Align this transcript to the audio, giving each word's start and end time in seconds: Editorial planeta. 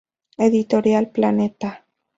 Editorial 0.39 1.11
planeta. 1.11 1.85